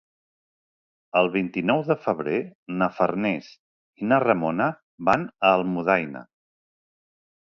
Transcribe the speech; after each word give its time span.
El 1.19 1.27
vint-i-nou 1.35 1.81
de 1.89 1.97
febrer 2.05 2.39
na 2.79 2.87
Farners 2.99 3.51
i 4.05 4.09
na 4.13 4.19
Ramona 4.25 4.69
van 5.09 5.27
a 5.51 5.51
Almudaina. 5.59 6.25